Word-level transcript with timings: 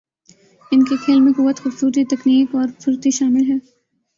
ان 0.71 0.83
کے 0.83 0.95
کھیل 0.97 1.19
میں 1.19 1.33
قوت، 1.33 1.57
خوبصورتی، 1.59 2.03
تکنیک 2.09 2.55
اور 2.55 2.67
پھرتی 2.79 3.11
شامل 3.11 3.49
ہے 3.49 3.57